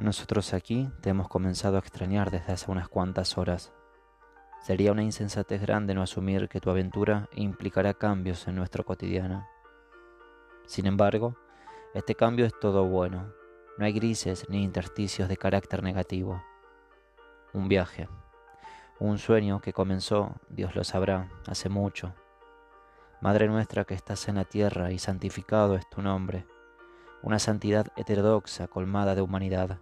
[0.00, 3.72] Nosotros aquí te hemos comenzado a extrañar desde hace unas cuantas horas.
[4.62, 9.48] Sería una insensatez grande no asumir que tu aventura implicará cambios en nuestro cotidiano.
[10.66, 11.36] Sin embargo,
[11.94, 13.32] este cambio es todo bueno.
[13.76, 16.44] No hay grises ni intersticios de carácter negativo.
[17.52, 18.08] Un viaje,
[19.00, 22.14] un sueño que comenzó, Dios lo sabrá, hace mucho.
[23.20, 26.46] Madre nuestra que estás en la tierra y santificado es tu nombre,
[27.20, 29.80] una santidad heterodoxa colmada de humanidad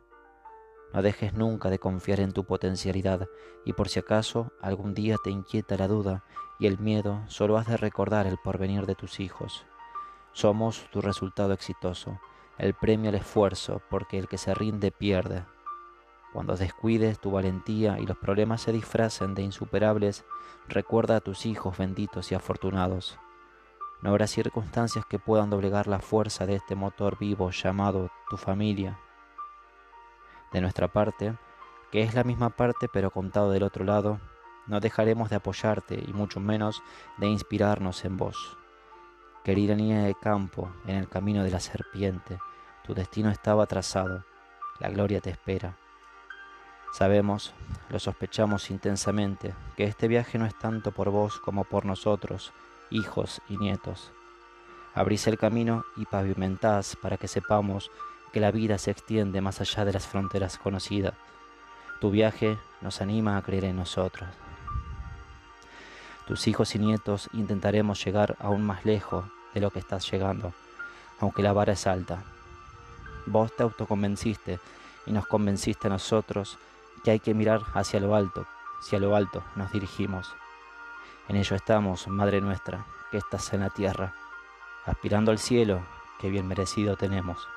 [0.92, 3.28] no dejes nunca de confiar en tu potencialidad
[3.64, 6.24] y por si acaso algún día te inquieta la duda
[6.58, 9.66] y el miedo, solo has de recordar el porvenir de tus hijos.
[10.32, 12.18] Somos tu resultado exitoso,
[12.58, 15.44] el premio al esfuerzo, porque el que se rinde pierde.
[16.32, 20.24] Cuando descuides tu valentía y los problemas se disfracen de insuperables,
[20.68, 23.18] recuerda a tus hijos benditos y afortunados.
[24.02, 28.98] No habrá circunstancias que puedan doblegar la fuerza de este motor vivo llamado tu familia
[30.52, 31.34] de nuestra parte,
[31.90, 34.20] que es la misma parte pero contado del otro lado,
[34.66, 36.82] no dejaremos de apoyarte y mucho menos
[37.18, 38.58] de inspirarnos en vos.
[39.44, 42.38] Querida niña de campo, en el camino de la serpiente,
[42.84, 44.24] tu destino estaba trazado,
[44.80, 45.76] la gloria te espera.
[46.92, 47.54] Sabemos,
[47.90, 52.52] lo sospechamos intensamente, que este viaje no es tanto por vos como por nosotros,
[52.90, 54.12] hijos y nietos.
[54.94, 57.90] Abrís el camino y pavimentás para que sepamos
[58.36, 61.14] que la vida se extiende más allá de las fronteras conocidas.
[62.02, 64.28] Tu viaje nos anima a creer en nosotros.
[66.26, 70.52] Tus hijos y nietos intentaremos llegar aún más lejos de lo que estás llegando,
[71.18, 72.24] aunque la vara es alta.
[73.24, 74.60] Vos te autoconvenciste
[75.06, 76.58] y nos convenciste a nosotros
[77.04, 78.46] que hay que mirar hacia lo alto,
[78.82, 80.34] si a lo alto nos dirigimos.
[81.28, 84.12] En ello estamos, Madre nuestra, que estás en la tierra,
[84.84, 85.80] aspirando al cielo
[86.20, 87.48] que bien merecido tenemos.